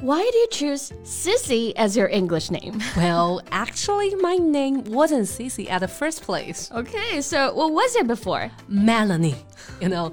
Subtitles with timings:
[0.00, 2.80] Why did you choose Sissy as your English name?
[2.96, 6.70] well, actually, my name wasn't Sissy at the first place.
[6.72, 8.50] Okay, so what was it before?
[8.66, 9.36] Melanie.
[9.78, 10.10] You know,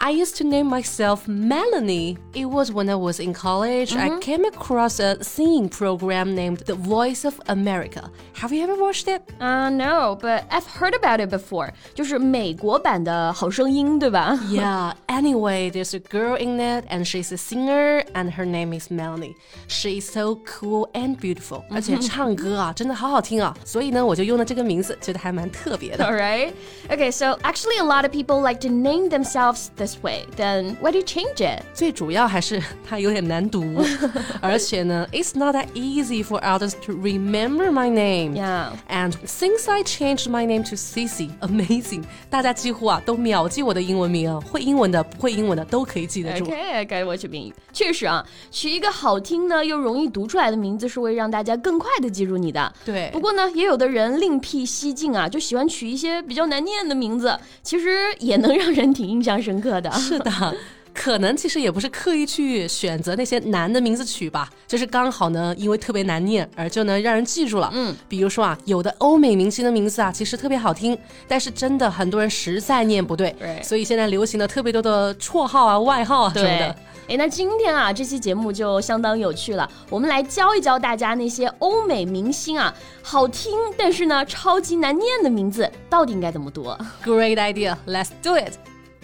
[0.00, 2.16] I used to name myself Melanie.
[2.34, 3.92] It was when I was in college.
[3.92, 4.06] Mm -hmm.
[4.06, 4.20] I mm-hmm.
[4.20, 8.10] came across a singing program named The Voice of America.
[8.40, 9.22] Have you ever watched it?
[9.40, 11.68] Uh, no, but I've heard about it before.
[11.94, 14.38] 就是美国版的好声音，对吧?
[14.50, 14.94] yeah.
[15.08, 19.19] Anyway, there's a girl in it, and she's a singer, and her name is Melanie.
[19.66, 21.62] She is so cool and beautiful.
[21.70, 23.56] 而且唱歌啊，真的好好听啊。
[23.64, 26.04] 所以呢，我就用了这个名字，觉得还蛮特别的。
[26.04, 26.52] All right.
[26.90, 30.76] Okay, so actually, a lot of people like to name themselves this this way, then
[30.80, 31.62] why do you change it?
[31.72, 33.62] 最主要还是它有点难读，
[34.40, 38.34] 而且呢，it's not that easy for others to remember my name.
[38.34, 38.72] Yeah.
[38.88, 46.46] And since I changed my name to Cici, amazing，大家几乎啊都秒记我的英文名啊，会英文的、不会英文的都可以记得住。
[46.46, 47.52] Okay, I got what you mean.
[47.72, 52.73] 确实啊，取一个好 听呢又容易读出来的名字，是会让大家更快的记住你的。
[52.85, 53.09] 对。
[53.11, 59.81] 不过呢，也有的人另辟蹊径啊，就喜欢取一些比较难念的名字，其实也能让人挺印象深刻的。
[59.81, 59.91] 的。
[59.91, 60.31] 是的，
[60.93, 67.69] 可能其实也不是刻意去选择那些难的名字取吧，就是刚好呢，因为特别难念，而就能让人记住了。
[67.73, 76.75] 嗯，比如说啊，有的欧美明星的名字啊，其实特别好听，但是真的很多人实在念不对，所以现在流行的特别多的绰号啊、外号啊什么的。
[77.11, 82.73] 哎，那今天啊，这期节目就相当有趣了，我们来教一教大家那些欧美明星啊，
[83.03, 86.73] 好听但是呢超级难念的名字到底应该怎么读
[87.03, 88.53] ？Great idea, let's do it.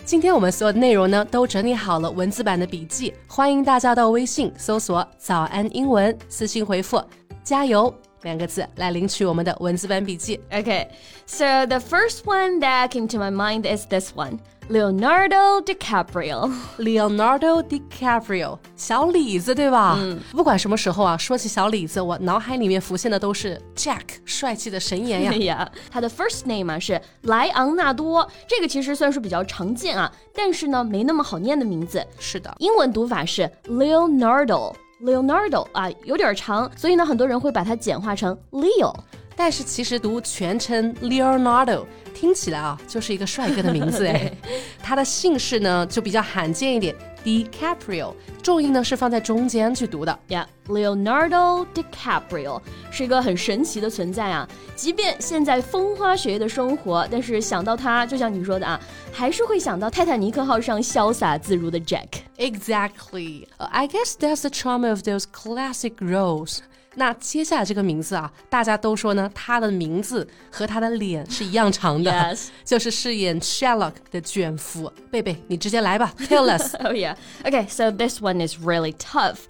[0.06, 7.04] 今天我们所有的内容呢，都整理好了文字版的笔记，欢迎大家到微信搜索“早安英文”，私信回复
[7.44, 10.40] “加油”两个字来领取我们的文字版笔记。
[10.50, 10.88] Okay,
[11.26, 14.40] so the first one that came to my mind is this one.
[14.70, 16.52] Leonardo DiCaprio.
[16.78, 19.96] Leonardo DiCaprio，小李子对吧？
[19.98, 25.32] 嗯，不管什么时候啊，说起小李子，我脑海里面浮现的都是 Jack，帅气的神颜呀。
[25.32, 32.06] 对 呀，他的 first name 啊是莱昂纳多，这个其实算是比较常见啊，但是呢没那么好念的名字。
[32.20, 34.74] 是的，英文读法是 Leonardo。
[35.02, 38.94] Leonardo 啊，有点长，所以呢，很多人会把它简化成 Leo。
[39.38, 41.86] 但是其实读全称 Leonardo。
[42.14, 44.34] 听起来啊，就是一个帅哥的名字 哎。
[44.82, 48.12] 他的姓氏呢就比较罕见一点，DiCaprio，
[48.42, 50.20] 重音呢是放在中间去读的。
[50.28, 52.60] Yeah，Leonardo DiCaprio
[52.90, 54.50] 是一个很神奇的存在啊。
[54.76, 58.82] 即便现在风花雪月的生活，但是想到他，就像你说的啊，
[59.14, 62.08] 还是会想到泰坦尼克号上潇洒自如的 Jack。
[62.40, 63.46] Exactly.
[63.58, 66.62] I guess that's the charm of those classic roles.
[67.00, 72.48] 那接下来这个名字啊，大家都说呢，他的名字和他的脸是一样长的，yes.
[72.66, 74.92] 就是饰演 Sherlock 的卷福。
[75.12, 76.76] 贝贝，你直接来吧，Tell us.
[76.78, 77.16] oh yeah.
[77.44, 79.42] Okay, so this one is really tough.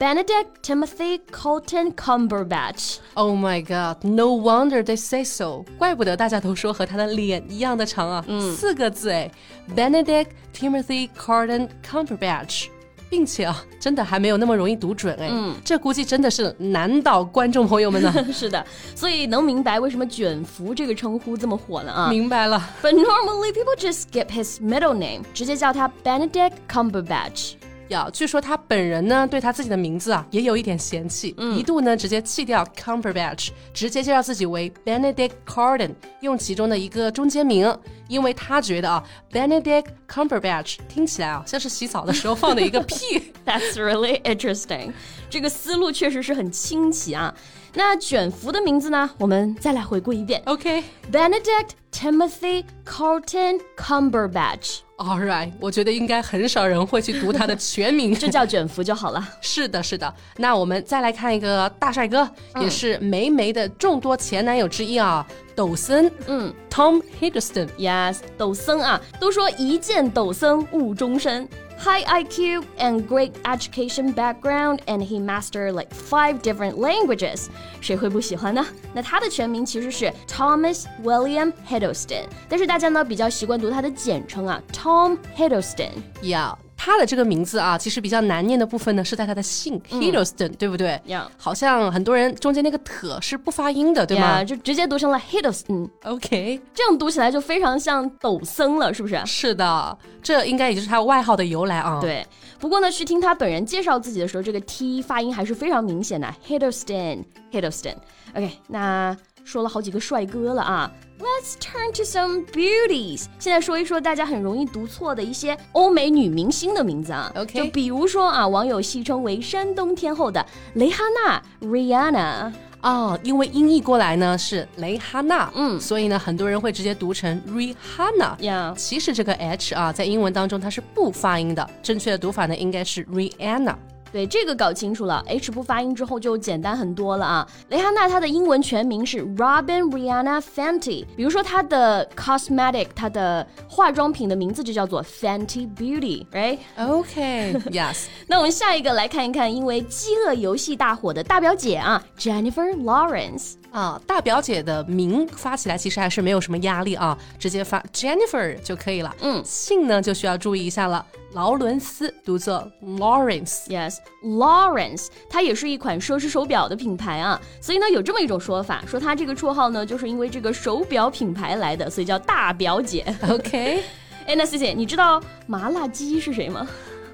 [0.00, 2.98] Benedict Timothy Colton Cumberbatch.
[3.14, 5.64] Oh my god, no wonder they say so.
[5.78, 9.30] 怪不得大家都说和他的脸一样的长啊，嗯、四个字哎
[9.74, 12.66] ，Benedict Timothy Colton Cumberbatch。
[13.08, 18.12] 并且啊，真的还没有那么容易读准哎，嗯，这估计真的是难倒观众朋友们呢。
[18.32, 22.08] 是的，所以能明白为什么卷福这个称呼这么火了啊？
[22.10, 22.60] 明白了。
[22.82, 27.52] But normally people just skip his middle name，直接叫他 Benedict Cumberbatch。
[27.88, 37.76] 呀，据说他本人呢，对他自己的名字啊，也有一点嫌弃，一度呢直接弃掉 Cumberbatch，直接介绍自己为 Benedict Corden，用其中的一个中间名，
[38.08, 43.32] 因为他觉得啊，Benedict Cumberbatch 听起来啊，像是洗澡的时候放的一个屁。
[43.44, 44.92] That's really interesting，
[45.30, 47.32] 这个思路确实是很清奇啊。
[47.74, 49.10] 那卷福的名字呢？
[49.18, 50.42] 我们再来回顾一遍。
[50.46, 54.85] OK，Benedict Timothy Carlton Cumberbatch。
[54.98, 59.22] All right，我觉得应该很少人会去读他的全名， 就叫卷福就好了。
[59.42, 60.12] 是的，是的。
[60.38, 62.26] 那我们再来看一个大帅哥，
[62.62, 66.11] 也是梅梅的众多前男友之一啊，抖森。
[66.27, 71.47] 嗯，Tom Hiddleston。Yes，抖森啊，都说一见抖森误终身。
[71.83, 77.47] high IQ and great education background, and he mastered like five different languages.
[77.81, 78.63] 谁会不喜欢呢？
[78.93, 85.89] 那他的全名其实是 Thomas William Hiddleston，但是大家呢比较习惯读他的简称啊，Tom Hiddleston。
[86.21, 86.55] 要。
[86.86, 91.00] 他的这个名字啊，其实比较难念的部分呢，是在他的姓 Hiddleston，对不对？
[91.06, 94.44] 呀，好像很多人中间那个特是不发音的，对吗？
[94.44, 95.90] 就直接读成了 Hiddleston。
[96.04, 99.20] OK，这样读起来就非常像抖森了，是不是？
[99.26, 101.98] 是的，这应该也就是他外号的由来啊。
[102.00, 102.24] 对，
[102.60, 107.96] 不过呢，去听他本人介绍自己的时候，这个 T 发音还是非常明显的，Hiddleston，Hiddleston。
[108.36, 110.92] OK，那说了好几个帅哥了啊。
[111.18, 113.26] Let's turn to some beauties。
[113.38, 117.32] 现在说一说大家很容易读错的一些欧美女明星的名字啊。
[117.36, 120.44] OK，就比如说啊，网友戏称为山东天后的
[120.74, 122.52] 蕾哈娜 Rihanna。
[122.82, 128.38] 哦，因为音译过来呢是蕾哈娜，嗯，所以呢很多人会直接读成 Rihanna。
[128.40, 133.76] 呀，其实这个 H 啊在英文当中它是不发音的，正确的读法呢应该是 Rihanna。
[134.16, 137.46] 对这个搞清楚了，H 不发音之后就简单很多了啊。
[137.68, 148.06] 蕾哈娜她的英文全名是 Robin Rihanna Fenty，比如说她的 cosmetic，她的化妆品的名字就叫做 Fenty Beauty，right？OK，Yes。
[148.26, 153.56] 那我们下一个来看一看，因为饥饿游戏大火的大表姐啊，Jennifer Lawrence。
[153.70, 159.14] 啊，大表姐的名发起来其实还是没有什么压力啊，直接发 Jennifer 就可以了。
[159.20, 161.04] 嗯，姓呢就需要注意一下了，
[161.36, 163.66] 劳伦斯读作 Lawrence。
[163.66, 173.04] Yes，Lawrence，它也是一款奢侈手表的品牌啊，所以呢有这么一种说法，说它这个绰号呢就是因为这个手表品牌来的，所以叫大表姐。
[173.28, 173.82] OK，
[174.26, 176.66] 哎，那 C C，你知道麻辣鸡是谁吗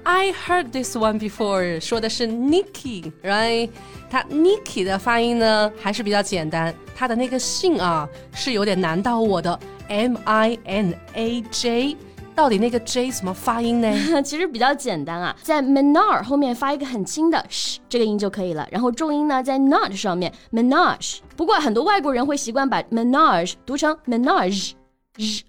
[0.03, 3.71] ？I heard this one before，说的是 Nikki，right？
[4.09, 9.59] 它 Nikki 的发音呢还是比较简单，它的那个姓啊是有点难到我的
[9.89, 11.97] M I N A J，
[12.35, 13.91] 到底那个 J 怎么发音呢？
[14.23, 21.19] 其实比较简单啊，在 Menar 后面发一个很轻的 sh 这个音就可以了，然后重音呢在 not 上面 Menage。
[21.35, 24.71] 不过很多外国人会习惯把 Menage 读成 Menage，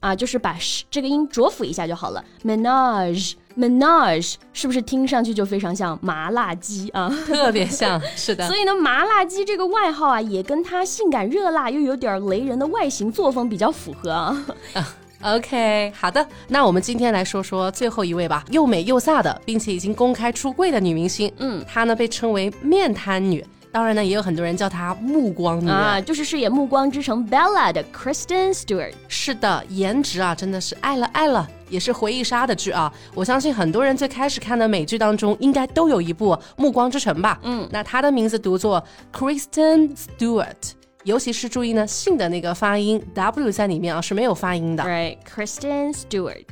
[0.01, 3.35] 啊，就是把 sh 这个音浊辅一下就好了，Menage。
[3.57, 7.09] Menage 是不是听上去就非常像麻辣鸡啊？
[7.25, 8.45] 特别像， 是的。
[8.49, 14.45] 所以呢，麻辣鸡这个外号啊，也跟它性感热辣又有点雷人的外形作风比较符合啊。
[15.25, 21.33] OK，好的，那我们今天来说说最后一位吧，又美又飒的，并且已经公开出柜的女明星。
[21.39, 23.43] 嗯，她呢被称为面瘫女。
[23.73, 28.93] 当然呢，也有很多人叫她目光女啊，就是饰演《暮光之城》Bella 的 Kristen Stewart。
[29.09, 32.93] 是的，颜值啊，真的是爱了爱了，也是回忆杀的剧啊。
[33.15, 37.41] 我相信很多人最开始看的美剧当中，应该都有一部《暮光之城》吧？
[37.43, 40.73] 嗯，那她的名字读作 Kristen Stewart，
[41.05, 44.83] 尤其是注意呢姓的那个发音 W 在里面啊是没有发音的。
[44.83, 46.47] Right，Kristen Stewart。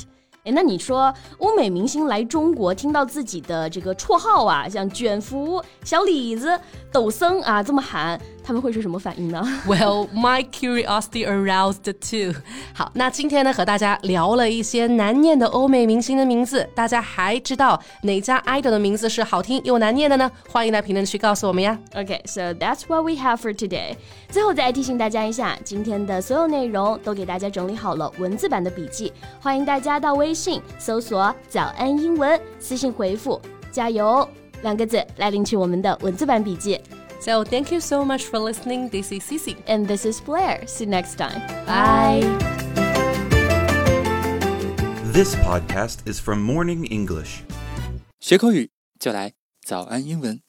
[0.45, 6.59] 哎，那你说欧美明星来中国，听到自己的这个绰号啊，像卷福、小李子、
[6.91, 9.41] 抖森啊这么喊，他们会是什么反应呢？
[9.67, 12.35] Well, my curiosity aroused too。
[12.75, 20.29] 好，那今天呢和大家聊了一些难念的欧美明星的名字，大家还知道哪家 idol 的名字是好听又难念的呢？
[20.49, 21.79] 欢迎在评论区告诉我们呀。
[21.95, 23.95] Okay, so that's what we have for today。
[24.29, 30.33] 最后再提醒大家一下，今天的所有内容都给大家整理好了文字版的笔记，欢迎大家到微。
[30.33, 33.39] 微信搜索“早安英文”，私信回复
[33.71, 34.27] “加油”
[34.63, 36.81] 两个字来领取我们的文字版笔记。
[37.22, 38.90] So thank you so much for listening.
[38.90, 40.66] This is Cici and this is Blair.
[40.68, 41.42] See you next time.
[41.66, 42.22] Bye.
[45.12, 47.42] This podcast is from Morning English.
[48.20, 48.70] 学口语
[49.00, 50.48] 就来早安英文。